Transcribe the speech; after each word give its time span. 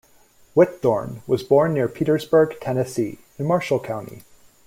Whitthorne 0.55 1.21
was 1.27 1.43
born 1.43 1.75
near 1.75 1.87
Petersburg, 1.87 2.57
Tennessee 2.59 3.19
in 3.37 3.45
Marshall 3.45 3.79
County. 3.79 4.23